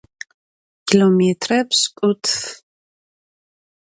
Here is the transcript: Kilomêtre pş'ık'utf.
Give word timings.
Kilomêtre 0.85 1.57
pş'ık'utf. 1.69 2.39